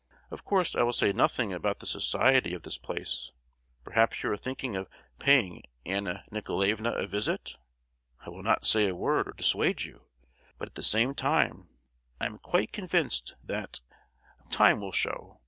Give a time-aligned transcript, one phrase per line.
[0.31, 3.31] Of course I will say nothing about the society of this place.
[3.83, 4.89] Perhaps you are thinking of
[5.19, 7.59] paying Anna Nicolaevna a visit?
[8.25, 10.07] I will not say a word to dissuade you;
[10.57, 11.69] but at the same time
[12.19, 15.39] I am quite convinced that—time will show!